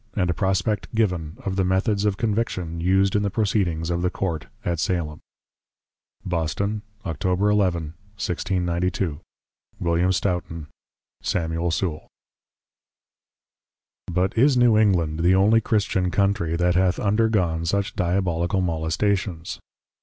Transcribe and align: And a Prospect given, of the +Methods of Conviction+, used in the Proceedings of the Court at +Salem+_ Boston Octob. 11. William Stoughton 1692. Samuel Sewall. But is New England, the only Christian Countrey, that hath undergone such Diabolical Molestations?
And 0.15 0.31
a 0.31 0.33
Prospect 0.33 0.87
given, 0.95 1.37
of 1.45 1.57
the 1.57 1.63
+Methods 1.63 2.05
of 2.05 2.17
Conviction+, 2.17 2.79
used 2.81 3.15
in 3.15 3.21
the 3.21 3.29
Proceedings 3.29 3.91
of 3.91 4.01
the 4.01 4.09
Court 4.09 4.47
at 4.65 4.79
+Salem+_ 4.79 5.19
Boston 6.25 6.81
Octob. 7.05 7.39
11. 7.51 7.93
William 9.79 10.11
Stoughton 10.11 10.57
1692. 10.57 10.67
Samuel 11.21 11.69
Sewall. 11.69 12.07
But 14.11 14.35
is 14.35 14.57
New 14.57 14.75
England, 14.75 15.19
the 15.19 15.35
only 15.35 15.61
Christian 15.61 16.09
Countrey, 16.09 16.55
that 16.55 16.73
hath 16.73 16.97
undergone 16.97 17.67
such 17.67 17.95
Diabolical 17.95 18.61
Molestations? 18.61 19.59